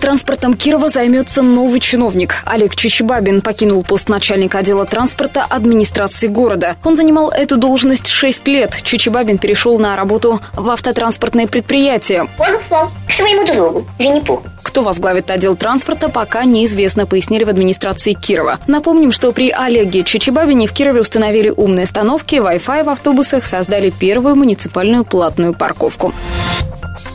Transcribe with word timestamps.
Транспортом 0.00 0.54
Кирова 0.54 0.88
займется 0.88 1.42
новый 1.42 1.78
чиновник. 1.78 2.42
Олег 2.46 2.74
Чичибабин 2.74 3.42
покинул 3.42 3.84
пост 3.84 4.08
начальника 4.08 4.58
отдела 4.58 4.86
транспорта 4.86 5.44
администрации 5.44 6.26
города. 6.26 6.76
Он 6.84 6.96
занимал 6.96 7.30
эту 7.30 7.58
должность 7.58 8.08
6 8.08 8.48
лет. 8.48 8.78
Чичибабин 8.82 9.36
перешел 9.36 9.78
на 9.78 9.94
работу 9.94 10.40
в 10.54 10.70
автотранспортное 10.70 11.46
предприятие. 11.46 12.28
Он 12.38 12.54
упал 12.54 12.90
к 13.06 13.12
своему 13.12 13.46
другу, 13.46 13.86
Винни-Пуху. 13.98 14.42
Кто 14.62 14.82
возглавит 14.82 15.30
отдел 15.30 15.54
транспорта, 15.56 16.08
пока 16.08 16.44
неизвестно, 16.44 17.04
пояснили 17.04 17.44
в 17.44 17.48
администрации 17.48 18.14
Кирова. 18.14 18.58
Напомним, 18.66 19.12
что 19.12 19.32
при 19.32 19.50
Олеге 19.50 20.02
Чичибабине 20.04 20.66
в 20.66 20.72
Кирове 20.72 21.02
установили 21.02 21.52
умные 21.54 21.84
остановки, 21.84 22.36
Wi-Fi 22.36 22.84
в 22.84 22.88
автобусах, 22.88 23.44
создали 23.44 23.90
первую 23.90 24.36
муниципальную 24.36 25.04
платную 25.04 25.54
парковку. 25.54 26.14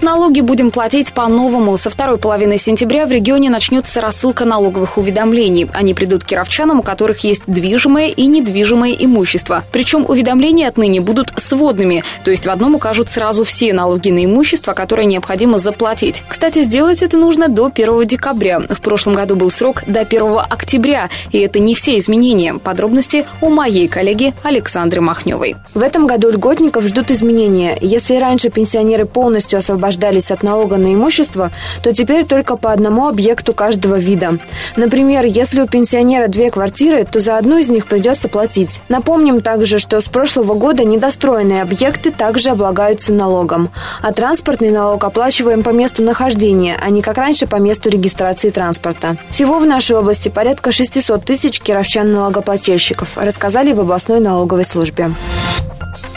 Налоги 0.01 0.41
будем 0.41 0.71
платить 0.71 1.13
по-новому. 1.13 1.77
Со 1.77 1.89
второй 1.89 2.17
половины 2.17 2.57
сентября 2.57 3.05
в 3.05 3.11
регионе 3.11 3.49
начнется 3.49 4.01
рассылка 4.01 4.43
налоговых 4.43 4.97
уведомлений. 4.97 5.67
Они 5.73 5.93
придут 5.93 6.23
к 6.23 6.27
кировчанам, 6.27 6.81
у 6.81 6.83
которых 6.83 7.23
есть 7.23 7.43
движимое 7.47 8.09
и 8.09 8.25
недвижимое 8.27 8.91
имущество. 8.91 9.63
Причем 9.71 10.05
уведомления 10.07 10.67
отныне 10.67 10.99
будут 11.01 11.33
сводными, 11.37 12.03
то 12.23 12.31
есть 12.31 12.45
в 12.45 12.49
одном 12.49 12.75
укажут 12.75 13.09
сразу 13.09 13.45
все 13.45 13.73
налоги 13.73 14.09
на 14.09 14.25
имущество, 14.25 14.73
которые 14.73 15.05
необходимо 15.05 15.59
заплатить. 15.59 16.23
Кстати, 16.27 16.63
сделать 16.63 17.01
это 17.01 17.17
нужно 17.17 17.47
до 17.47 17.71
1 17.73 18.05
декабря. 18.05 18.59
В 18.59 18.81
прошлом 18.81 19.13
году 19.15 19.35
был 19.35 19.49
срок 19.49 19.83
до 19.87 20.01
1 20.01 20.39
октября, 20.49 21.09
и 21.31 21.39
это 21.39 21.59
не 21.59 21.73
все 21.73 21.97
изменения. 21.97 22.53
Подробности 22.55 23.25
у 23.41 23.49
моей 23.49 23.87
коллеги 23.87 24.33
Александры 24.43 25.01
Махневой. 25.01 25.55
В 25.73 25.81
этом 25.81 26.05
году 26.05 26.31
льготников 26.31 26.83
ждут 26.85 27.11
изменения. 27.11 27.77
Если 27.81 28.17
раньше 28.17 28.49
пенсионеры 28.49 29.05
полностью 29.05 29.57
освобождались 29.57 29.84
освобождались 29.85 30.31
от 30.31 30.43
налога 30.43 30.77
на 30.77 30.93
имущество, 30.93 31.51
то 31.83 31.93
теперь 31.93 32.25
только 32.25 32.57
по 32.57 32.71
одному 32.71 33.07
объекту 33.07 33.53
каждого 33.53 33.95
вида. 33.95 34.37
Например, 34.75 35.25
если 35.25 35.61
у 35.61 35.67
пенсионера 35.67 36.27
две 36.27 36.49
квартиры, 36.51 37.05
то 37.05 37.19
за 37.19 37.37
одну 37.37 37.57
из 37.57 37.69
них 37.69 37.87
придется 37.87 38.27
платить. 38.27 38.81
Напомним 38.89 39.41
также, 39.41 39.77
что 39.79 40.01
с 40.01 40.05
прошлого 40.05 40.55
года 40.55 40.83
недостроенные 40.83 41.61
объекты 41.61 42.11
также 42.11 42.49
облагаются 42.49 43.13
налогом. 43.13 43.69
А 44.01 44.11
транспортный 44.11 44.71
налог 44.71 45.03
оплачиваем 45.03 45.63
по 45.63 45.69
месту 45.69 46.01
нахождения, 46.01 46.77
а 46.81 46.89
не 46.89 47.01
как 47.01 47.17
раньше 47.17 47.47
по 47.47 47.57
месту 47.57 47.89
регистрации 47.89 48.49
транспорта. 48.49 49.17
Всего 49.29 49.59
в 49.59 49.65
нашей 49.65 49.97
области 49.97 50.29
порядка 50.29 50.71
600 50.71 51.23
тысяч 51.23 51.61
кировчан-налогоплательщиков, 51.61 53.17
рассказали 53.17 53.73
в 53.73 53.79
областной 53.79 54.19
налоговой 54.19 54.65
службе. 54.65 55.11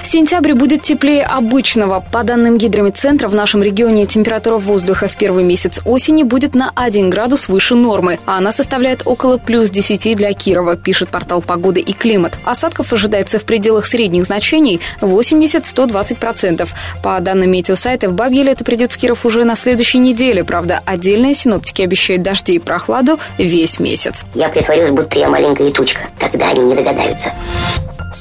Сентябрь 0.08 0.54
будет 0.54 0.80
теплее 0.80 1.22
обычного. 1.22 2.00
По 2.00 2.22
данным 2.22 2.56
гидромедцентра, 2.56 3.28
в 3.28 3.34
нашем 3.34 3.62
регионе 3.62 4.06
температура 4.06 4.56
воздуха 4.56 5.06
в 5.06 5.18
первый 5.18 5.44
месяц 5.44 5.82
осени 5.84 6.22
будет 6.22 6.54
на 6.54 6.72
1 6.74 7.10
градус 7.10 7.46
выше 7.46 7.74
нормы, 7.74 8.18
а 8.24 8.38
она 8.38 8.50
составляет 8.50 9.02
около 9.04 9.36
плюс 9.36 9.68
10 9.68 10.16
для 10.16 10.32
Кирова, 10.32 10.76
пишет 10.76 11.10
портал 11.10 11.42
«Погода 11.42 11.80
и 11.80 11.92
климат». 11.92 12.38
Осадков 12.44 12.90
ожидается 12.94 13.38
в 13.38 13.44
пределах 13.44 13.84
средних 13.84 14.24
значений 14.24 14.80
80-120%. 15.02 16.66
По 17.02 17.20
данным 17.20 17.50
метеосайта, 17.50 18.08
в 18.08 18.14
Бабье 18.14 18.44
лето 18.44 18.64
придет 18.64 18.92
в 18.92 18.96
Киров 18.96 19.26
уже 19.26 19.44
на 19.44 19.56
следующей 19.56 19.98
неделе. 19.98 20.42
Правда, 20.42 20.80
отдельные 20.86 21.34
синоптики 21.34 21.82
обещают 21.82 22.22
дожди 22.22 22.54
и 22.54 22.58
прохладу 22.58 23.20
весь 23.36 23.78
месяц. 23.78 24.24
Я 24.32 24.48
притворюсь, 24.48 24.88
будто 24.88 25.18
я 25.18 25.28
маленькая 25.28 25.70
тучка. 25.70 26.08
Тогда 26.18 26.48
они 26.48 26.60
не 26.60 26.74
догадаются. 26.74 27.34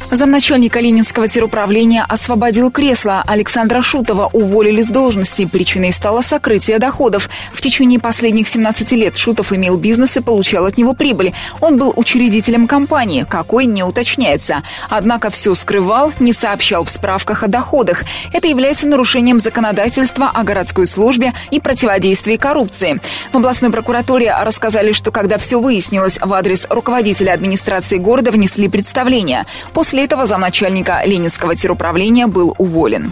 Замначальника 0.10 0.80
Ленинского 0.80 1.28
теруправления 1.28 2.06
освободил 2.08 2.72
кресло. 2.72 3.22
Александра 3.28 3.82
Шутова 3.82 4.30
уволили 4.32 4.82
с 4.82 4.88
должности. 4.88 5.46
Причиной 5.46 5.92
стало 5.92 6.22
сокрытие 6.22 6.80
доходов. 6.80 7.30
В 7.52 7.62
течение 7.62 8.00
последних 8.00 8.48
17 8.48 8.94
лет 8.94 9.18
Шутов 9.18 9.52
имел 9.52 9.76
бизнес 9.76 10.16
и 10.16 10.22
получал 10.22 10.66
от 10.66 10.78
него 10.78 10.94
прибыль. 10.94 11.34
Он 11.60 11.78
был 11.78 11.92
учредителем 11.94 12.68
компании, 12.68 13.26
какой 13.30 13.66
не 13.66 13.84
уточняется. 13.84 14.64
Однако 14.90 15.30
все 15.30 15.54
скрывал, 15.56 16.14
не 16.20 16.32
сообщал 16.32 16.86
в 16.86 16.90
справках 16.90 17.44
о 17.44 17.48
доходах. 17.48 18.04
Это 18.32 18.48
является 18.48 18.88
нарушением 18.88 19.42
законодательства 19.42 20.32
о 20.34 20.46
городской 20.46 20.88
службе 20.88 21.34
и 21.52 21.60
противодействии 21.60 22.38
коррупции. 22.38 23.02
В 23.34 23.38
областной 23.38 23.72
прокуратуре 23.72 24.34
рассказали, 24.42 24.94
что 24.94 25.12
когда 25.12 25.38
все 25.38 25.60
выяснилось, 25.60 26.18
в 26.22 26.34
адрес 26.34 26.66
руководителя 26.70 27.34
администрации 27.34 27.98
города 27.98 28.32
внесли 28.32 28.70
представление. 28.70 29.46
После 29.74 29.97
После 29.98 30.06
этого 30.06 30.28
замначальника 30.28 31.02
Ленинского 31.04 31.56
теруправления 31.56 32.28
был 32.28 32.54
уволен. 32.60 33.12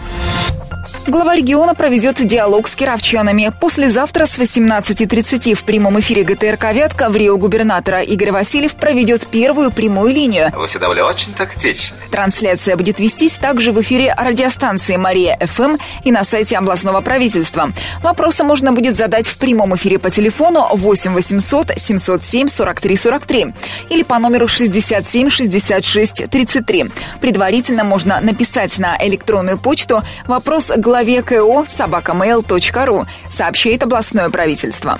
Глава 1.08 1.36
региона 1.36 1.76
проведет 1.76 2.26
диалог 2.26 2.66
с 2.66 2.74
кировчанами. 2.74 3.52
Послезавтра 3.60 4.26
с 4.26 4.40
18.30 4.40 5.54
в 5.54 5.62
прямом 5.62 6.00
эфире 6.00 6.24
ГТРК 6.24 6.72
«Вятка» 6.72 7.10
в 7.10 7.16
Рио 7.16 7.36
губернатора 7.36 8.00
Игорь 8.02 8.32
Васильев 8.32 8.74
проведет 8.74 9.28
первую 9.28 9.70
прямую 9.70 10.12
линию. 10.12 10.50
Вы 10.56 10.66
всегда 10.66 10.88
были 10.88 11.02
очень 11.02 11.32
тактичны. 11.32 11.96
Трансляция 12.10 12.76
будет 12.76 12.98
вестись 12.98 13.38
также 13.38 13.70
в 13.70 13.80
эфире 13.82 14.12
радиостанции 14.18 14.96
«Мария 14.96 15.38
ФМ» 15.40 15.76
и 16.02 16.10
на 16.10 16.24
сайте 16.24 16.58
областного 16.58 17.00
правительства. 17.02 17.70
Вопросы 18.02 18.42
можно 18.42 18.72
будет 18.72 18.96
задать 18.96 19.28
в 19.28 19.36
прямом 19.36 19.76
эфире 19.76 20.00
по 20.00 20.10
телефону 20.10 20.66
8 20.72 21.14
800 21.14 21.74
707 21.76 22.48
43 22.48 22.96
43 22.96 23.46
или 23.90 24.02
по 24.02 24.18
номеру 24.18 24.48
67 24.48 25.30
66 25.30 26.28
33. 26.28 26.86
Предварительно 27.20 27.84
можно 27.84 28.20
написать 28.20 28.76
на 28.80 28.96
электронную 29.00 29.56
почту 29.56 30.02
вопрос 30.26 30.72
главы 30.76 30.95
главе 30.96 31.22
КО 31.22 31.66
собакамейл.ру, 31.68 33.04
сообщает 33.28 33.82
областное 33.82 34.30
правительство. 34.30 34.98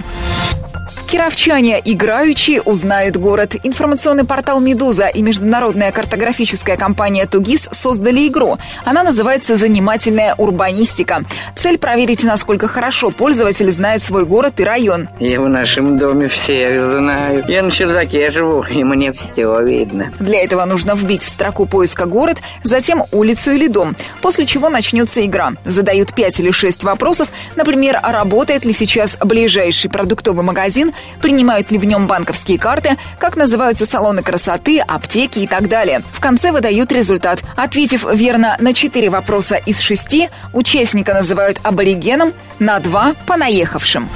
Кировчане, 1.10 1.80
играющие, 1.84 2.60
узнают 2.62 3.16
город. 3.16 3.54
Информационный 3.62 4.24
портал 4.24 4.60
«Медуза» 4.60 5.06
и 5.06 5.22
международная 5.22 5.90
картографическая 5.92 6.76
компания 6.76 7.26
«Тугис» 7.26 7.68
создали 7.72 8.28
игру. 8.28 8.56
Она 8.84 9.02
называется 9.02 9.56
«Занимательная 9.56 10.34
урбанистика». 10.36 11.24
Цель 11.54 11.78
проверить, 11.78 12.22
насколько 12.22 12.68
хорошо 12.68 13.10
пользователь 13.10 13.70
знает 13.70 14.02
свой 14.02 14.26
город 14.26 14.60
и 14.60 14.64
район. 14.64 15.08
Я 15.18 15.40
в 15.40 15.48
нашем 15.48 15.98
доме 15.98 16.28
всех 16.28 16.98
знаю. 16.98 17.44
Я 17.48 17.62
на 17.62 17.70
чердаке 17.70 18.30
живу, 18.30 18.62
и 18.64 18.84
мне 18.84 19.12
все 19.12 19.62
видно. 19.62 20.12
Для 20.20 20.42
этого 20.42 20.64
нужно 20.64 20.94
вбить 20.94 21.22
в 21.22 21.28
строку 21.28 21.66
поиска 21.66 22.06
город, 22.06 22.38
затем 22.62 23.04
улицу 23.12 23.52
или 23.52 23.68
дом, 23.68 23.96
после 24.22 24.46
чего 24.46 24.68
начнется 24.68 25.24
игра. 25.24 25.52
Задают 25.64 26.14
5 26.14 26.40
или 26.40 26.50
6 26.50 26.84
вопросов, 26.84 27.28
например, 27.56 27.98
работает 28.02 28.64
ли 28.64 28.72
сейчас 28.72 29.16
ближайший 29.20 29.88
продуктовый 29.88 30.44
магазин, 30.44 30.75
принимают 31.20 31.70
ли 31.70 31.78
в 31.78 31.84
нем 31.84 32.06
банковские 32.06 32.58
карты, 32.58 32.96
как 33.18 33.36
называются 33.36 33.86
салоны 33.86 34.22
красоты, 34.22 34.80
аптеки 34.80 35.40
и 35.40 35.46
так 35.46 35.68
далее. 35.68 36.02
В 36.12 36.20
конце 36.20 36.52
выдают 36.52 36.92
результат. 36.92 37.42
Ответив 37.56 38.04
верно 38.12 38.56
на 38.58 38.72
4 38.72 39.10
вопроса 39.10 39.56
из 39.56 39.80
6, 39.80 40.28
участника 40.52 41.14
называют 41.14 41.58
аборигеном, 41.62 42.32
на 42.58 42.78
2– 42.78 43.14
понаехавшим. 43.26 44.08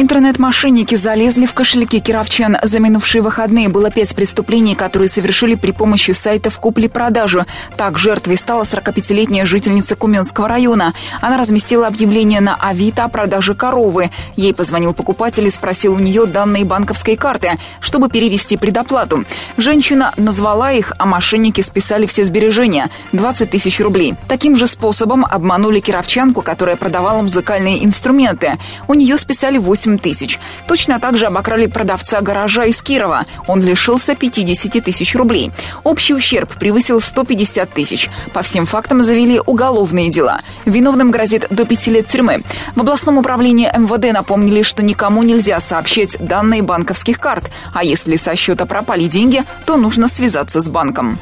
Интернет-мошенники 0.00 0.94
залезли 0.94 1.44
в 1.44 1.54
кошельки 1.54 1.98
кировчан. 1.98 2.56
За 2.62 2.78
минувшие 2.78 3.20
выходные 3.20 3.68
было 3.68 3.90
пять 3.90 4.14
преступлений, 4.14 4.76
которые 4.76 5.08
совершили 5.08 5.56
при 5.56 5.72
помощи 5.72 6.12
сайтов 6.12 6.60
купли-продажи. 6.60 7.46
Так, 7.76 7.98
жертвой 7.98 8.36
стала 8.36 8.62
45-летняя 8.62 9.44
жительница 9.44 9.96
Куменского 9.96 10.46
района. 10.46 10.92
Она 11.20 11.36
разместила 11.36 11.88
объявление 11.88 12.40
на 12.40 12.54
Авито 12.54 13.02
о 13.02 13.08
продаже 13.08 13.56
коровы. 13.56 14.12
Ей 14.36 14.54
позвонил 14.54 14.94
покупатель 14.94 15.48
и 15.48 15.50
спросил 15.50 15.94
у 15.94 15.98
нее 15.98 16.26
данные 16.26 16.64
банковской 16.64 17.16
карты, 17.16 17.54
чтобы 17.80 18.08
перевести 18.08 18.56
предоплату. 18.56 19.24
Женщина 19.56 20.14
назвала 20.16 20.70
их, 20.70 20.92
а 20.96 21.06
мошенники 21.06 21.60
списали 21.60 22.06
все 22.06 22.22
сбережения– 22.22 22.88
20 23.12 23.50
тысяч 23.50 23.80
рублей. 23.80 24.14
Таким 24.28 24.54
же 24.54 24.68
способом 24.68 25.26
обманули 25.28 25.80
кировчанку, 25.80 26.42
которая 26.42 26.76
продавала 26.76 27.20
музыкальные 27.22 27.84
инструменты. 27.84 28.58
У 28.86 28.94
нее 28.94 29.18
списали 29.18 29.58
8 29.58 29.87
8 29.88 29.98
тысяч. 29.98 30.38
Точно 30.66 31.00
так 31.00 31.16
же 31.16 31.26
обокрали 31.26 31.66
продавца 31.66 32.20
гаража 32.20 32.64
из 32.64 32.82
Кирова. 32.82 33.24
Он 33.46 33.62
лишился 33.62 34.14
50 34.14 34.84
тысяч 34.84 35.14
рублей. 35.14 35.50
Общий 35.84 36.14
ущерб 36.14 36.52
превысил 36.58 37.00
150 37.00 37.70
тысяч. 37.70 38.10
По 38.34 38.42
всем 38.42 38.66
фактам 38.66 39.02
завели 39.02 39.40
уголовные 39.44 40.10
дела. 40.10 40.40
Виновным 40.66 41.10
грозит 41.10 41.46
до 41.50 41.64
5 41.64 41.86
лет 41.88 42.06
тюрьмы. 42.06 42.42
В 42.76 42.80
областном 42.80 43.18
управлении 43.18 43.70
МВД 43.74 44.12
напомнили, 44.12 44.62
что 44.62 44.82
никому 44.82 45.22
нельзя 45.22 45.60
сообщать 45.60 46.16
данные 46.20 46.62
банковских 46.62 47.18
карт. 47.18 47.50
А 47.72 47.82
если 47.82 48.16
со 48.16 48.36
счета 48.36 48.66
пропали 48.66 49.06
деньги, 49.06 49.42
то 49.64 49.76
нужно 49.76 50.08
связаться 50.08 50.60
с 50.60 50.68
банком. 50.68 51.18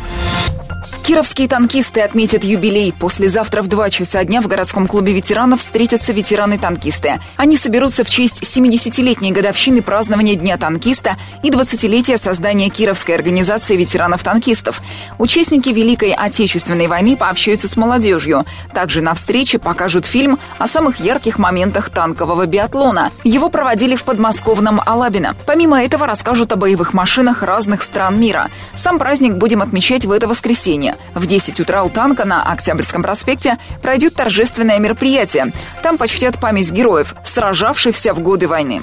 Кировские 1.07 1.47
танкисты 1.47 2.01
отметят 2.01 2.43
юбилей. 2.43 2.93
Послезавтра 2.93 3.63
в 3.63 3.69
2 3.69 3.91
часа 3.91 4.25
дня 4.25 4.41
в 4.41 4.49
городском 4.49 4.89
клубе 4.89 5.13
ветеранов 5.13 5.61
встретятся 5.61 6.13
ветераны-танкисты. 6.13 7.21
Они 7.37 7.57
соберутся 7.57 8.03
в 8.03 8.11
честь 8.11 8.43
70-летней 8.43 9.31
годовщины 9.31 9.83
празднования 9.83 10.35
Дня 10.35 10.59
танкиста 10.59 11.15
и 11.45 11.51
20-летия 11.51 12.19
создания 12.19 12.71
Кировской 12.71 13.15
организации 13.15 13.77
ветеранов-танкистов. 13.77 14.83
Участники 15.19 15.69
Великой 15.69 16.13
Отечественной 16.13 16.89
войны 16.89 17.17
пообщаются 17.17 17.69
с 17.69 17.77
молодежью. 17.77 18.45
Также 18.75 19.01
на 19.01 19.15
встрече 19.15 19.61
покажут 19.61 20.07
фильм 20.07 20.41
о 20.59 20.67
самых 20.67 20.99
ярких 20.99 21.39
моментах 21.39 21.91
танкового 21.91 22.47
биатлона. 22.47 23.13
Его 23.23 23.49
проводили 23.49 23.95
в 23.95 24.03
подмосковном 24.03 24.81
Алабино. 24.85 25.37
Помимо 25.47 25.81
этого 25.81 26.05
расскажут 26.05 26.51
о 26.51 26.57
боевых 26.57 26.95
машинах 26.95 27.45
разных 27.45 27.83
стран 27.83 28.19
мира. 28.19 28.51
Сам 28.75 28.99
праздник 28.99 29.35
будем 29.35 29.63
отмечать 29.63 30.05
в 30.05 30.11
это 30.11 30.27
воскресенье. 30.27 30.96
В 31.15 31.27
10 31.27 31.61
утра 31.61 31.85
у 31.85 31.89
танка 31.89 32.25
на 32.25 32.43
Октябрьском 32.43 33.03
проспекте 33.03 33.59
пройдет 33.83 34.15
торжественное 34.15 34.79
мероприятие. 34.79 35.53
Там 35.83 35.99
почтят 35.99 36.41
память 36.41 36.71
героев, 36.71 37.15
сражавшихся 37.25 38.15
в 38.15 38.21
годы 38.21 38.49
войны 38.49 38.83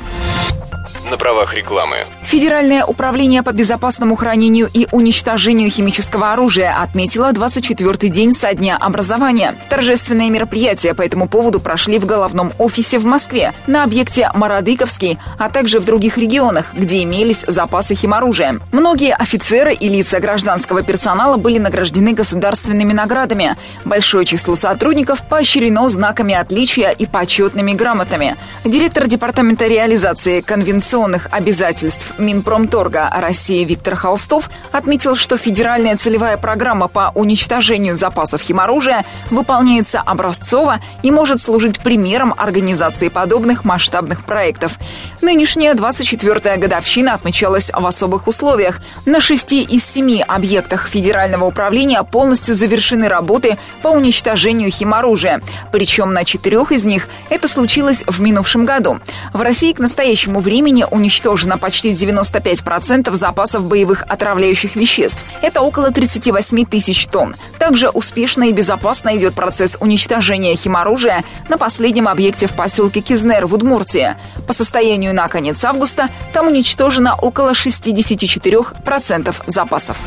на 1.09 1.17
правах 1.17 1.53
рекламы. 1.53 1.97
Федеральное 2.23 2.83
управление 2.83 3.44
по 3.44 3.51
безопасному 3.51 4.15
хранению 4.15 4.69
и 4.73 4.88
уничтожению 4.91 5.69
химического 5.69 6.33
оружия 6.33 6.81
отметило 6.81 7.31
24-й 7.31 8.09
день 8.09 8.33
со 8.33 8.53
дня 8.53 8.77
образования. 8.77 9.55
Торжественные 9.69 10.29
мероприятия 10.29 10.94
по 10.94 11.01
этому 11.01 11.27
поводу 11.27 11.59
прошли 11.59 12.00
в 12.00 12.05
головном 12.05 12.51
офисе 12.57 12.97
в 12.97 13.05
Москве, 13.05 13.53
на 13.67 13.83
объекте 13.83 14.31
Марадыковский, 14.33 15.19
а 15.38 15.50
также 15.50 15.79
в 15.79 15.85
других 15.85 16.17
регионах, 16.17 16.73
где 16.73 17.03
имелись 17.03 17.45
запасы 17.47 17.94
химоружия. 17.94 18.59
Многие 18.71 19.13
офицеры 19.13 19.73
и 19.73 19.89
лица 19.89 20.19
гражданского 20.19 20.81
персонала 20.81 21.38
были 21.38 21.59
награждены 21.59 22.13
государственными 22.13 22.94
наградами. 22.94 23.57
Большое 23.85 24.25
число 24.25 24.55
сотрудников 24.55 25.27
поощрено 25.27 25.88
знаками 25.88 26.33
отличия 26.33 26.89
и 26.89 27.05
почетными 27.05 27.73
грамотами. 27.73 28.38
Директор 28.63 29.05
Департамента 29.07 29.67
реализации 29.67 30.41
конвенционных 30.41 30.94
конституционных 31.03 31.27
обязательств 31.31 32.13
Минпромторга 32.17 33.09
России 33.13 33.65
Виктор 33.65 33.95
Холстов 33.95 34.50
отметил, 34.71 35.15
что 35.15 35.38
федеральная 35.38 35.97
целевая 35.97 36.38
программа 36.38 36.88
по 36.88 37.11
уничтожению 37.13 37.97
запасов 37.97 38.41
химоружия 38.41 39.05
выполняется 39.29 40.00
образцово 40.00 40.79
и 41.01 41.11
может 41.11 41.41
служить 41.41 41.79
примером 41.79 42.33
организации 42.38 43.09
подобных 43.09 43.65
масштабных 43.65 44.23
проектов. 44.23 44.73
Нынешняя 45.21 45.73
24-я 45.73 46.57
годовщина 46.57 47.13
отмечалась 47.13 47.71
в 47.73 47.85
особых 47.85 48.27
условиях. 48.27 48.79
На 49.05 49.19
шести 49.19 49.63
из 49.63 49.83
семи 49.83 50.23
объектах 50.25 50.88
федерального 50.88 51.45
управления 51.45 52.03
полностью 52.03 52.55
завершены 52.55 53.07
работы 53.07 53.57
по 53.81 53.89
уничтожению 53.89 54.71
химоружия. 54.71 55.41
Причем 55.71 56.13
на 56.13 56.23
четырех 56.23 56.71
из 56.71 56.85
них 56.85 57.07
это 57.29 57.47
случилось 57.47 58.03
в 58.07 58.21
минувшем 58.21 58.65
году. 58.65 59.00
В 59.33 59.41
России 59.41 59.73
к 59.73 59.79
настоящему 59.79 60.39
времени 60.39 60.82
уничтожено 60.88 61.57
почти 61.57 61.94
95% 61.94 63.12
запасов 63.13 63.65
боевых 63.65 64.03
отравляющих 64.07 64.75
веществ. 64.75 65.25
Это 65.41 65.62
около 65.62 65.91
38 65.91 66.65
тысяч 66.65 67.06
тонн. 67.07 67.35
Также 67.59 67.89
успешно 67.89 68.44
и 68.45 68.51
безопасно 68.51 69.15
идет 69.18 69.33
процесс 69.33 69.77
уничтожения 69.80 70.56
химоружия 70.56 71.24
на 71.50 71.57
последнем 71.57 72.07
объекте 72.07 72.47
в 72.47 72.53
поселке 72.53 73.01
Кизнер 73.01 73.45
в 73.45 73.53
Удмуртии. 73.53 74.15
По 74.47 74.53
состоянию 74.53 75.13
на 75.13 75.27
конец 75.27 75.63
августа 75.63 76.09
там 76.33 76.47
уничтожено 76.47 77.15
около 77.15 77.51
64% 77.51 79.36
запасов. 79.47 79.97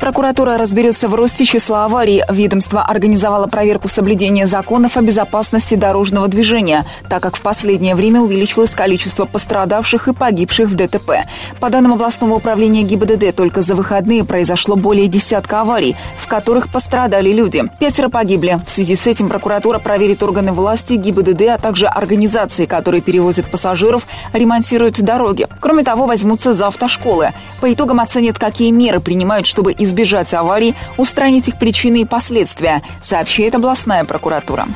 Прокуратура 0.00 0.58
разберется 0.58 1.08
в 1.08 1.14
росте 1.14 1.44
числа 1.44 1.86
аварий. 1.86 2.22
Ведомство 2.28 2.82
организовало 2.82 3.46
проверку 3.46 3.88
соблюдения 3.88 4.46
законов 4.46 4.96
о 4.96 5.02
безопасности 5.02 5.76
дорожного 5.76 6.28
движения, 6.28 6.84
так 7.08 7.22
как 7.22 7.36
в 7.36 7.40
последнее 7.40 7.94
время 7.94 8.20
увеличилось 8.20 8.70
количество 8.70 9.24
пострадавших 9.24 10.08
и 10.08 10.12
погибших 10.12 10.68
в 10.68 10.74
ДТП. 10.74 11.26
По 11.60 11.70
данным 11.70 11.94
областного 11.94 12.34
управления 12.34 12.82
ГИБДД, 12.82 13.34
только 13.34 13.62
за 13.62 13.74
выходные 13.74 14.24
произошло 14.24 14.76
более 14.76 15.08
десятка 15.08 15.60
аварий, 15.62 15.96
в 16.18 16.28
которых 16.28 16.70
пострадали 16.70 17.32
люди. 17.32 17.64
Пятеро 17.78 18.08
погибли. 18.08 18.60
В 18.66 18.70
связи 18.70 18.96
с 18.96 19.06
этим 19.06 19.28
прокуратура 19.28 19.78
проверит 19.78 20.22
органы 20.22 20.52
власти, 20.52 20.94
ГИБДД, 20.94 21.42
а 21.48 21.58
также 21.58 21.86
организации, 21.86 22.66
которые 22.66 23.00
перевозят 23.00 23.46
пассажиров, 23.46 24.06
ремонтируют 24.32 25.00
дороги. 25.00 25.46
Кроме 25.60 25.84
того, 25.84 26.06
возьмутся 26.06 26.52
за 26.52 26.66
автошколы. 26.66 27.32
По 27.60 27.72
итогам 27.72 28.00
оценят, 28.00 28.38
какие 28.38 28.70
меры 28.70 29.00
принимают, 29.00 29.46
чтобы 29.46 29.73
избежать 29.78 30.32
аварий, 30.34 30.74
устранить 30.96 31.48
их 31.48 31.58
причины 31.58 32.02
и 32.02 32.04
последствия, 32.04 32.82
сообщает 33.02 33.54
областная 33.54 34.04
прокуратура. 34.04 34.68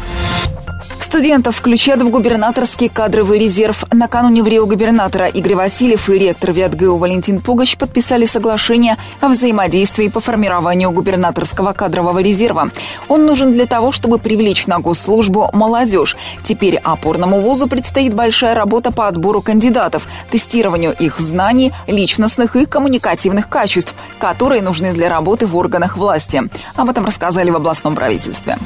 Студентов 1.08 1.56
включат 1.56 2.02
в 2.02 2.10
губернаторский 2.10 2.90
кадровый 2.90 3.38
резерв. 3.38 3.87
Накануне 3.90 4.43
в 4.43 4.46
Рио 4.46 4.66
губернатора 4.66 5.25
Игорь 5.26 5.55
Васильев 5.55 6.10
и 6.10 6.19
ректор 6.19 6.52
ВятГУ 6.52 6.99
Валентин 6.99 7.40
Пугач 7.40 7.78
подписали 7.78 8.26
соглашение 8.26 8.99
о 9.22 9.28
взаимодействии 9.28 10.08
по 10.08 10.20
формированию 10.20 10.90
губернаторского 10.90 11.72
кадрового 11.72 12.19
резерва. 12.19 12.72
Он 13.08 13.25
нужен 13.25 13.55
для 13.55 13.64
того, 13.64 13.90
чтобы 13.90 14.19
привлечь 14.19 14.66
на 14.66 14.81
госслужбу 14.81 15.49
молодежь. 15.55 16.14
Теперь 16.44 16.76
опорному 16.76 17.40
вузу 17.40 17.69
предстоит 17.69 18.12
большая 18.12 18.54
работа 18.54 18.93
по 18.93 19.08
отбору 19.08 19.40
кандидатов, 19.40 20.06
тестированию 20.31 20.93
их 20.93 21.19
знаний, 21.19 21.72
личностных 21.87 22.54
и 22.54 22.66
коммуникативных 22.66 23.49
качеств, 23.49 23.94
которые 24.19 24.61
нужны 24.61 24.93
для 24.93 25.08
работы 25.08 25.46
в 25.46 25.56
органах 25.56 25.96
власти. 25.96 26.43
Об 26.76 26.90
этом 26.90 27.06
рассказали 27.06 27.49
в 27.49 27.56
областном 27.56 27.94
правительстве. 27.94 28.58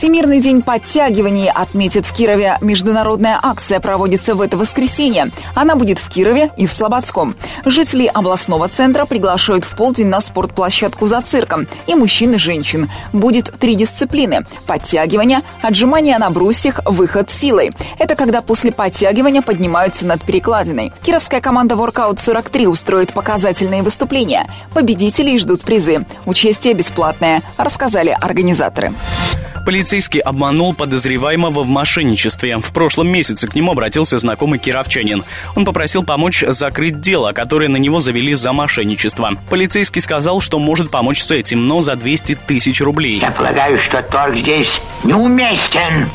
Всемирный 0.00 0.40
день 0.40 0.62
подтягиваний 0.62 1.50
отметит 1.50 2.06
в 2.06 2.14
Кирове. 2.14 2.56
Международная 2.62 3.38
акция 3.42 3.80
проводится 3.80 4.34
в 4.34 4.40
это 4.40 4.56
воскресенье. 4.56 5.30
Она 5.54 5.76
будет 5.76 5.98
в 5.98 6.08
Кирове 6.08 6.50
и 6.56 6.64
в 6.64 6.72
Слободском. 6.72 7.34
Жителей 7.66 8.06
областного 8.06 8.68
центра 8.68 9.04
приглашают 9.04 9.66
в 9.66 9.76
полдень 9.76 10.06
на 10.06 10.22
спортплощадку 10.22 11.04
за 11.04 11.20
цирком. 11.20 11.68
И 11.86 11.94
мужчин, 11.94 12.32
и 12.32 12.38
женщин. 12.38 12.90
Будет 13.12 13.52
три 13.58 13.74
дисциплины. 13.74 14.46
Подтягивание, 14.66 15.42
отжимание 15.60 16.16
на 16.16 16.30
брусьях, 16.30 16.80
выход 16.86 17.30
силой. 17.30 17.72
Это 17.98 18.16
когда 18.16 18.40
после 18.40 18.72
подтягивания 18.72 19.42
поднимаются 19.42 20.06
над 20.06 20.22
перекладиной. 20.22 20.94
Кировская 21.02 21.42
команда 21.42 21.74
Workout 21.74 22.22
43 22.22 22.68
устроит 22.68 23.12
показательные 23.12 23.82
выступления. 23.82 24.50
Победителей 24.72 25.38
ждут 25.38 25.60
призы. 25.60 26.06
Участие 26.24 26.72
бесплатное, 26.72 27.42
рассказали 27.58 28.16
организаторы. 28.18 28.94
Полицейский 29.64 30.20
обманул 30.20 30.74
подозреваемого 30.74 31.62
в 31.62 31.68
мошенничестве. 31.68 32.56
В 32.58 32.72
прошлом 32.72 33.08
месяце 33.08 33.46
к 33.46 33.54
нему 33.54 33.72
обратился 33.72 34.18
знакомый 34.18 34.58
кировчанин. 34.58 35.24
Он 35.54 35.64
попросил 35.64 36.02
помочь 36.02 36.42
закрыть 36.46 37.00
дело, 37.00 37.32
которое 37.32 37.68
на 37.68 37.76
него 37.76 38.00
завели 38.00 38.34
за 38.34 38.52
мошенничество. 38.52 39.30
Полицейский 39.48 40.00
сказал, 40.00 40.40
что 40.40 40.58
может 40.58 40.90
помочь 40.90 41.20
с 41.20 41.30
этим, 41.30 41.66
но 41.66 41.80
за 41.80 41.96
200 41.96 42.34
тысяч 42.46 42.80
рублей. 42.80 43.18
Я 43.18 43.30
полагаю, 43.30 43.78
что 43.78 44.02
торг 44.02 44.38
здесь 44.38 44.80
неуместен. 45.04 46.10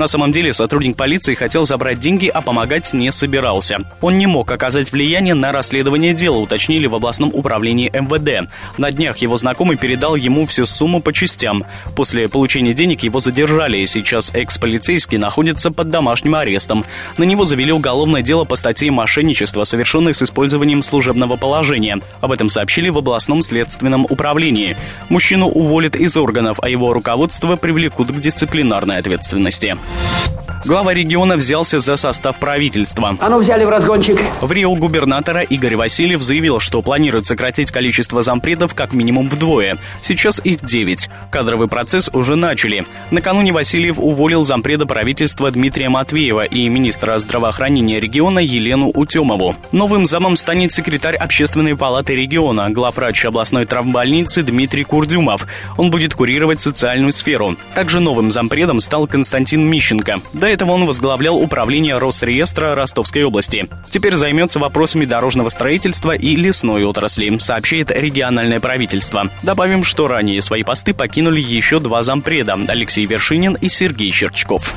На 0.00 0.06
самом 0.06 0.32
деле 0.32 0.54
сотрудник 0.54 0.96
полиции 0.96 1.34
хотел 1.34 1.66
забрать 1.66 1.98
деньги, 1.98 2.26
а 2.26 2.40
помогать 2.40 2.94
не 2.94 3.12
собирался. 3.12 3.80
Он 4.00 4.16
не 4.16 4.26
мог 4.26 4.50
оказать 4.50 4.92
влияние 4.92 5.34
на 5.34 5.52
расследование 5.52 6.14
дела, 6.14 6.38
уточнили 6.38 6.86
в 6.86 6.94
областном 6.94 7.28
управлении 7.34 7.90
МВД. 7.92 8.50
На 8.78 8.90
днях 8.90 9.18
его 9.18 9.36
знакомый 9.36 9.76
передал 9.76 10.16
ему 10.16 10.46
всю 10.46 10.64
сумму 10.64 11.02
по 11.02 11.12
частям. 11.12 11.66
После 11.94 12.30
получения 12.30 12.72
денег 12.72 13.02
его 13.02 13.20
задержали, 13.20 13.76
и 13.76 13.84
сейчас 13.84 14.34
экс-полицейский 14.34 15.18
находится 15.18 15.70
под 15.70 15.90
домашним 15.90 16.34
арестом. 16.34 16.86
На 17.18 17.24
него 17.24 17.44
завели 17.44 17.70
уголовное 17.70 18.22
дело 18.22 18.44
по 18.44 18.56
статье 18.56 18.90
мошенничества, 18.90 19.64
совершенное 19.64 20.14
с 20.14 20.22
использованием 20.22 20.80
служебного 20.80 21.36
положения. 21.36 22.00
Об 22.22 22.32
этом 22.32 22.48
сообщили 22.48 22.88
в 22.88 22.96
областном 22.96 23.42
следственном 23.42 24.06
управлении. 24.08 24.78
Мужчину 25.10 25.48
уволят 25.48 25.94
из 25.94 26.16
органов, 26.16 26.58
а 26.62 26.70
его 26.70 26.94
руководство 26.94 27.56
привлекут 27.56 28.10
к 28.10 28.18
дисциплинарной 28.18 28.96
ответственности. 28.96 29.76
Глава 30.64 30.92
региона 30.92 31.36
взялся 31.36 31.80
за 31.80 31.96
состав 31.96 32.38
правительства. 32.38 33.16
А 33.18 33.28
ну 33.30 33.38
взяли 33.38 33.64
в 33.64 33.70
разгончик. 33.70 34.20
В 34.42 34.52
Рио 34.52 34.74
губернатора 34.74 35.40
Игорь 35.40 35.74
Васильев 35.74 36.22
заявил, 36.22 36.60
что 36.60 36.82
планирует 36.82 37.24
сократить 37.24 37.72
количество 37.72 38.22
зампредов 38.22 38.74
как 38.74 38.92
минимум 38.92 39.26
вдвое. 39.28 39.78
Сейчас 40.02 40.38
их 40.44 40.62
9. 40.62 41.08
Кадровый 41.30 41.66
процесс 41.66 42.10
уже 42.12 42.36
начали. 42.36 42.84
Накануне 43.10 43.52
Васильев 43.52 43.98
уволил 43.98 44.42
зампреда 44.42 44.84
правительства 44.84 45.50
Дмитрия 45.50 45.88
Матвеева 45.88 46.44
и 46.44 46.68
министра 46.68 47.18
здравоохранения 47.18 47.98
региона 47.98 48.40
Елену 48.40 48.90
Утемову. 48.92 49.56
Новым 49.72 50.04
замом 50.04 50.36
станет 50.36 50.72
секретарь 50.72 51.16
общественной 51.16 51.74
палаты 51.74 52.14
региона, 52.14 52.68
главврач 52.68 53.24
областной 53.24 53.64
травмбольницы 53.64 54.42
Дмитрий 54.42 54.84
Курдюмов. 54.84 55.46
Он 55.78 55.90
будет 55.90 56.12
курировать 56.12 56.60
социальную 56.60 57.12
сферу. 57.12 57.56
Также 57.74 57.98
новым 57.98 58.30
зампредом 58.30 58.78
стал 58.78 59.06
Константин 59.06 59.66
Миш 59.66 59.79
Мищенко. 59.80 60.20
До 60.34 60.46
этого 60.46 60.72
он 60.72 60.84
возглавлял 60.84 61.36
управление 61.36 61.96
Росреестра 61.96 62.74
Ростовской 62.74 63.24
области. 63.24 63.66
Теперь 63.90 64.14
займется 64.14 64.58
вопросами 64.58 65.06
дорожного 65.06 65.48
строительства 65.48 66.14
и 66.14 66.36
лесной 66.36 66.84
отрасли, 66.84 67.34
сообщает 67.38 67.90
региональное 67.90 68.60
правительство. 68.60 69.30
Добавим, 69.42 69.82
что 69.82 70.06
ранее 70.06 70.42
свои 70.42 70.64
посты 70.64 70.92
покинули 70.92 71.40
еще 71.40 71.80
два 71.80 72.02
зампреда– 72.02 72.58
Алексей 72.68 73.06
Вершинин 73.06 73.54
и 73.54 73.70
Сергей 73.70 74.12
Щерчков. 74.12 74.76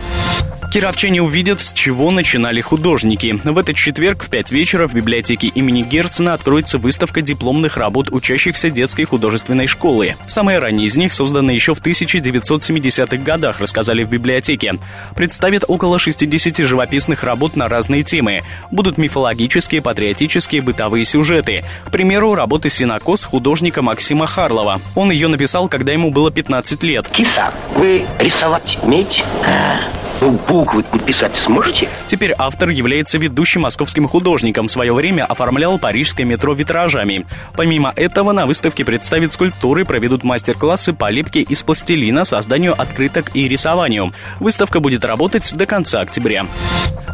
Кировчане 0.73 1.21
увидят, 1.21 1.61
с 1.61 1.71
чего 1.71 2.09
начинали 2.09 2.59
художники. 2.59 3.39
В 3.43 3.59
этот 3.59 3.75
четверг 3.75 4.23
в 4.23 4.29
5 4.31 4.49
вечера 4.49 4.87
в 4.87 4.93
библиотеке 4.95 5.45
имени 5.45 5.83
Герцена 5.83 6.33
откроется 6.33 6.79
выставка 6.79 7.21
дипломных 7.21 7.77
работ 7.77 8.07
учащихся 8.09 8.71
детской 8.71 9.03
художественной 9.03 9.67
школы. 9.67 10.15
Самые 10.25 10.57
ранние 10.57 10.87
из 10.87 10.97
них 10.97 11.13
созданы 11.13 11.51
еще 11.51 11.75
в 11.75 11.85
1970-х 11.85 13.17
годах, 13.17 13.59
рассказали 13.59 14.03
в 14.03 14.09
библиотеке. 14.09 14.79
Представят 15.15 15.63
около 15.67 15.99
60 15.99 16.65
живописных 16.65 17.23
работ 17.23 17.55
на 17.55 17.69
разные 17.69 18.01
темы. 18.01 18.41
Будут 18.71 18.97
мифологические, 18.97 19.83
патриотические, 19.83 20.63
бытовые 20.63 21.05
сюжеты. 21.05 21.63
К 21.85 21.91
примеру, 21.91 22.33
работы 22.33 22.71
«Синокос» 22.71 23.25
художника 23.25 23.83
Максима 23.83 24.25
Харлова. 24.25 24.81
Он 24.95 25.11
ее 25.11 25.27
написал, 25.27 25.69
когда 25.69 25.93
ему 25.93 26.09
было 26.09 26.31
15 26.31 26.81
лет. 26.81 27.07
Киса, 27.09 27.53
вы 27.75 28.07
рисовать 28.17 28.79
умеете? 28.81 29.21
А, 29.21 30.02
буквы 30.31 30.85
написать 30.91 31.35
сможете? 31.35 31.89
Теперь 32.07 32.33
автор 32.37 32.69
является 32.69 33.17
ведущим 33.17 33.61
московским 33.61 34.07
художником. 34.07 34.67
В 34.67 34.71
свое 34.71 34.93
время 34.93 35.25
оформлял 35.25 35.79
парижское 35.79 36.25
метро 36.25 36.53
витражами. 36.53 37.25
Помимо 37.55 37.93
этого, 37.95 38.31
на 38.31 38.45
выставке 38.45 38.85
представят 38.85 39.33
скульптуры, 39.33 39.85
проведут 39.85 40.23
мастер-классы 40.23 40.93
по 40.93 41.09
лепке 41.09 41.41
из 41.41 41.63
пластилина, 41.63 42.23
созданию 42.23 42.79
открыток 42.79 43.31
и 43.35 43.47
рисованию. 43.47 44.13
Выставка 44.39 44.79
будет 44.79 45.05
работать 45.05 45.53
до 45.55 45.65
конца 45.65 46.01
октября. 46.01 46.45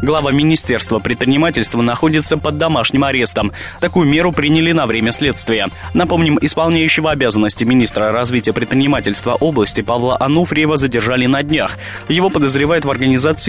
Глава 0.02 0.32
Министерства 0.32 0.98
предпринимательства 0.98 1.82
находится 1.82 2.38
под 2.38 2.56
домашним 2.56 3.04
арестом. 3.04 3.52
Такую 3.80 4.08
меру 4.08 4.32
приняли 4.32 4.72
на 4.72 4.86
время 4.86 5.12
следствия. 5.12 5.68
Напомним, 5.92 6.38
исполняющего 6.40 7.10
обязанности 7.10 7.64
министра 7.64 8.10
развития 8.10 8.54
предпринимательства 8.54 9.34
области 9.34 9.82
Павла 9.82 10.16
Ануфриева 10.18 10.78
задержали 10.78 11.26
на 11.26 11.42
днях. 11.42 11.76
Его 12.08 12.30
подозревают 12.30 12.86
в 12.86 12.90
организации 12.90 12.99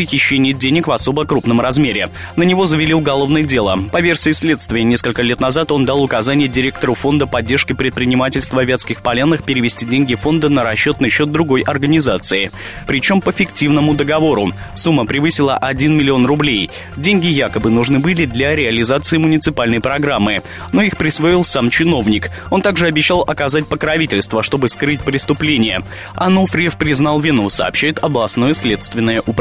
хищения 0.06 0.54
денег 0.54 0.88
в 0.88 0.92
особо 0.92 1.26
крупном 1.26 1.62
размере. 1.62 2.10
На 2.36 2.44
него 2.44 2.66
завели 2.66 2.94
уголовное 2.94 3.44
дело. 3.44 3.78
По 3.92 4.02
версии 4.02 4.32
следствия, 4.32 4.84
несколько 4.84 5.22
лет 5.22 5.40
назад 5.40 5.72
он 5.72 5.86
дал 5.86 6.02
указание 6.02 6.48
директору 6.48 6.94
фонда 6.94 7.28
поддержки 7.28 7.74
предпринимательства 7.74 8.64
Вятских 8.64 9.02
Полянах 9.02 9.44
перевести 9.44 9.86
деньги 9.86 10.16
фонда 10.16 10.50
на 10.50 10.64
расчетный 10.64 11.10
счет 11.10 11.32
другой 11.32 11.62
организации. 11.62 12.52
Причем 12.88 13.22
по 13.22 13.32
фиктивному 13.32 13.94
договору. 13.94 14.52
Сумма 14.76 15.06
превысила 15.06 15.58
1 15.58 15.96
миллион 15.96 16.26
рублей. 16.26 16.70
Деньги 16.96 17.28
якобы 17.28 17.70
нужны 17.70 18.00
были 18.00 18.26
для 18.26 18.56
реализации 18.56 19.18
муниципальной 19.18 19.82
программы, 19.82 20.42
но 20.72 20.82
их 20.82 20.98
присвоил 20.98 21.44
сам 21.44 21.70
чиновник. 21.70 22.32
Он 22.50 22.62
также 22.62 22.88
обещал 22.88 23.22
оказать 23.22 23.68
покровительство, 23.68 24.44
чтобы 24.44 24.70
скрыть 24.70 25.02
преступление. 25.02 25.84
Ануфриев 26.16 26.78
признал 26.78 27.20
вину, 27.20 27.50
сообщает 27.50 28.00
областное 28.00 28.54
следственное 28.54 29.22
управление. 29.26 29.41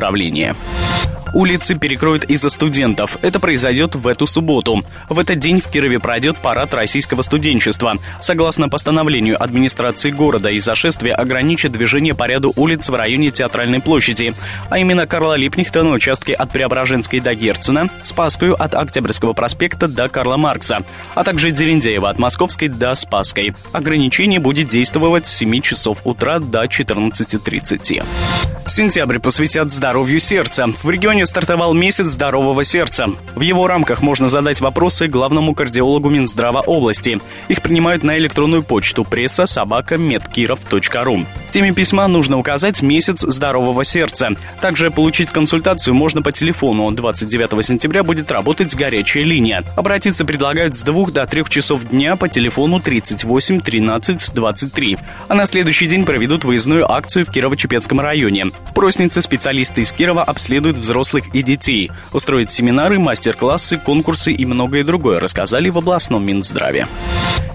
Улицы 1.33 1.77
перекроют 1.77 2.25
из-за 2.25 2.51
студентов. 2.51 3.17
Это 3.23 3.39
произойдет 3.39 3.95
в 3.95 4.07
эту 4.09 4.27
субботу. 4.27 4.83
В 5.09 5.19
этот 5.19 5.39
день 5.39 5.61
в 5.61 5.71
Кирове 5.71 6.01
пройдет 6.01 6.39
парад 6.39 6.75
российского 6.75 7.23
студенчества. 7.23 7.95
Согласно 8.21 8.69
постановлению 8.69 9.41
администрации 9.43 10.11
города, 10.11 10.51
из-за 10.51 10.75
шествия 10.75 11.13
ограничат 11.15 11.73
движение 11.73 12.15
по 12.15 12.27
ряду 12.27 12.53
улиц 12.57 12.89
в 12.89 12.95
районе 12.95 13.31
Театральной 13.31 13.81
площади, 13.81 14.35
а 14.71 14.79
именно 14.79 15.07
Карла 15.07 15.35
Липнихта 15.35 15.83
на 15.83 15.93
участке 15.93 16.35
от 16.35 16.53
Преображенской 16.53 17.21
до 17.21 17.35
Герцена, 17.35 17.91
Спасскую 18.03 18.61
от 18.61 18.75
Октябрьского 18.75 19.33
проспекта 19.33 19.87
до 19.87 20.09
Карла 20.09 20.37
Маркса, 20.37 20.81
а 21.15 21.23
также 21.23 21.53
Дерендеева 21.53 22.09
от 22.09 22.19
Московской 22.19 22.69
до 22.69 22.95
Спасской. 22.95 23.55
Ограничение 23.73 24.41
будет 24.41 24.69
действовать 24.69 25.27
с 25.27 25.37
7 25.37 25.61
часов 25.61 26.01
утра 26.05 26.41
до 26.41 26.65
14.30. 26.65 28.05
Сентябрь 28.67 29.19
посвятят 29.19 29.71
здоровью 29.81 30.21
сердца. 30.21 30.67
В 30.83 30.91
регионе 30.91 31.25
стартовал 31.25 31.73
месяц 31.73 32.09
здорового 32.09 32.65
сердца. 32.65 33.07
В 33.35 33.41
его 33.41 33.67
рамках 33.67 34.03
можно 34.03 34.29
задать 34.29 34.61
вопросы 34.61 35.07
главному 35.07 35.55
кардиологу 35.55 36.11
Минздрава 36.11 36.61
области. 36.61 37.19
Их 37.49 37.63
принимают 37.63 38.03
на 38.03 38.19
электронную 38.19 38.63
почту 38.63 39.05
пресса 39.05 39.47
собака 39.47 39.97
медкиров.ру. 39.97 41.27
В 41.49 41.51
теме 41.51 41.73
письма 41.73 42.09
нужно 42.09 42.39
указать 42.39 42.83
месяц 42.83 43.23
здорового 43.23 43.83
сердца. 43.85 44.29
Также 44.61 44.91
получить 44.91 45.31
консультацию 45.31 45.95
можно 45.95 46.21
по 46.21 46.31
телефону. 46.31 46.91
29 46.91 47.65
сентября 47.65 48.03
будет 48.03 48.31
работать 48.31 48.77
горячая 48.77 49.25
линия. 49.25 49.65
Обратиться 49.77 50.27
предлагают 50.27 50.77
с 50.77 50.83
2 50.83 51.07
до 51.07 51.27
3 51.27 51.45
часов 51.49 51.85
дня 51.85 52.17
по 52.17 52.29
телефону 52.29 52.81
38 52.81 53.63
13 53.63 54.35
23. 54.35 54.99
А 55.29 55.35
на 55.35 55.47
следующий 55.47 55.87
день 55.87 56.05
проведут 56.05 56.45
выездную 56.45 56.93
акцию 56.93 57.25
в 57.25 57.31
Кирово-Чепецком 57.31 58.03
районе. 58.03 58.49
В 58.69 58.75
Проснице 58.75 59.23
специалисты 59.23 59.70
из 59.79 59.93
Кирова 59.93 60.23
обследуют 60.23 60.79
взрослых 60.79 61.35
и 61.35 61.43
детей. 61.43 61.91
Устроить 62.13 62.51
семинары, 62.51 62.99
мастер-классы, 62.99 63.79
конкурсы 63.79 64.33
и 64.33 64.45
многое 64.45 64.85
другое 64.85 65.21
рассказали 65.21 65.69
в 65.69 65.79
областном 65.79 66.25
Минздраве. 66.25 66.89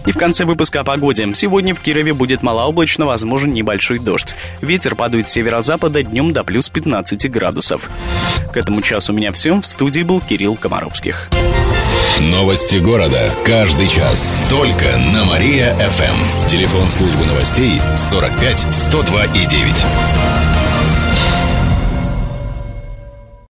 И 0.06 0.12
в 0.12 0.18
конце 0.18 0.46
выпуска 0.46 0.82
о 0.82 0.84
погоде. 0.84 1.28
Сегодня 1.34 1.74
в 1.74 1.80
Кирове 1.80 2.14
будет 2.14 2.44
малооблачно, 2.44 3.06
возможен 3.06 3.52
небольшой 3.52 4.00
дождь. 4.00 4.36
Ветер 4.62 4.96
падает 4.96 5.28
с 5.30 5.32
северо-запада 5.32 6.04
днем 6.04 6.34
до 6.34 6.44
плюс 6.44 6.70
15 6.70 7.30
градусов. 7.32 7.90
К 8.54 8.58
этому 8.58 8.82
часу 8.82 9.14
у 9.14 9.16
меня 9.16 9.32
все. 9.32 9.60
В 9.60 9.66
студии 9.66 10.04
был 10.04 10.22
Кирилл 10.22 10.56
Комаровских. 10.56 11.30
Новости 12.20 12.78
города. 12.78 13.34
Каждый 13.44 13.88
час. 13.88 14.42
Только 14.50 14.86
на 15.14 15.26
Мария-ФМ. 15.26 16.48
Телефон 16.48 16.90
службы 16.90 17.26
новостей 17.26 17.82
45 17.98 18.74
102 18.74 19.26
и 19.26 19.46
9. 19.46 20.45